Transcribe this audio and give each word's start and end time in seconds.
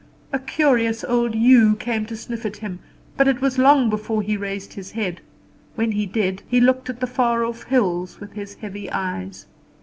A 0.33 0.39
curious 0.39 1.03
old 1.03 1.35
ewe 1.35 1.75
came 1.75 2.07
to 2.07 2.17
sniff 2.17 2.43
at 2.43 2.57
him; 2.57 2.79
but 3.17 3.27
it 3.27 3.39
was 3.39 3.59
long 3.59 3.87
before 3.87 4.23
he 4.23 4.35
raised 4.35 4.73
his 4.73 4.93
head. 4.93 5.21
When 5.75 5.91
he 5.91 6.07
did, 6.07 6.41
he 6.47 6.59
looked 6.59 6.89
at 6.89 6.99
the 7.01 7.05
far 7.05 7.45
off 7.45 7.65
hills 7.65 8.19
with 8.19 8.31
his 8.33 8.55
heavy 8.55 8.91
eyes. 8.91 9.45